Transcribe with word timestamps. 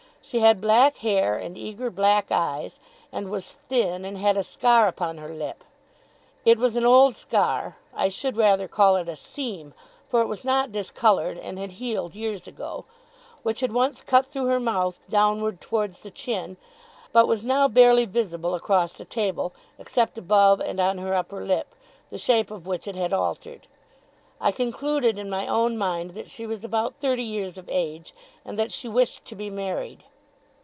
She 0.23 0.39
had 0.41 0.61
black 0.61 0.97
hair 0.97 1.35
and 1.35 1.57
eager 1.57 1.89
black 1.89 2.27
eyes, 2.31 2.79
and 3.11 3.29
was 3.31 3.57
thin, 3.67 4.05
and 4.05 4.19
had 4.19 4.37
a 4.37 4.43
scar 4.43 4.87
upon 4.87 5.17
her 5.17 5.33
lip. 5.33 5.63
It 6.45 6.59
was 6.59 6.75
an 6.75 6.85
old 6.85 7.15
scar 7.17 7.77
I 7.93 8.07
should 8.07 8.37
rather 8.37 8.67
call 8.67 8.95
it 8.97 9.13
seam, 9.17 9.73
for 10.07 10.21
it 10.21 10.27
was 10.27 10.45
not 10.45 10.71
discoloured, 10.71 11.39
and 11.39 11.57
had 11.57 11.73
healed 11.73 12.15
years 12.15 12.47
ago 12.47 12.85
which 13.41 13.59
had 13.61 13.73
once 13.73 14.03
cut 14.03 14.27
through 14.27 14.45
her 14.45 14.59
mouth, 14.59 14.99
downward 15.09 15.59
towards 15.59 15.99
the 15.99 16.11
chin, 16.11 16.55
but 17.11 17.27
was 17.27 17.43
now 17.43 17.67
barely 17.67 18.05
visible 18.05 18.53
across 18.53 18.93
the 18.93 19.05
table, 19.05 19.53
except 19.79 20.17
above 20.19 20.61
and 20.61 20.79
on 20.79 20.99
her 20.99 21.15
upper 21.15 21.43
lip, 21.43 21.73
the 22.11 22.19
shape 22.19 22.51
of 22.51 22.67
which 22.67 22.87
it 22.87 22.95
had 22.95 23.11
altered. 23.11 23.67
I 24.39 24.51
concluded 24.51 25.17
in 25.17 25.29
my 25.31 25.47
own 25.47 25.77
mind 25.79 26.11
that 26.11 26.29
she 26.29 26.45
was 26.47 26.63
about 26.63 26.93
thirty 27.01 27.23
years 27.23 27.57
of 27.57 27.67
age, 27.69 28.13
and 28.45 28.57
that 28.57 28.71
she 28.71 28.87
wished 28.87 29.25
to 29.25 29.35
be 29.35 29.49
married. 29.49 30.03